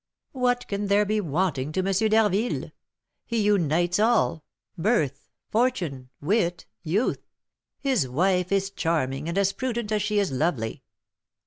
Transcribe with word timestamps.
"What 0.31 0.67
can 0.67 0.87
there 0.87 1.05
be 1.05 1.21
wanting 1.21 1.71
to 1.73 1.81
M. 1.85 1.91
d'Harville? 2.09 2.71
He 3.23 3.37
unites 3.43 3.99
all, 3.99 4.43
birth, 4.75 5.29
fortune, 5.51 6.09
wit, 6.19 6.65
youth; 6.81 7.21
his 7.77 8.07
wife 8.09 8.51
is 8.51 8.71
charming, 8.71 9.29
and 9.29 9.37
as 9.37 9.53
prudent 9.53 9.91
as 9.91 10.01
she 10.01 10.17
is 10.17 10.31
lovely." 10.31 10.81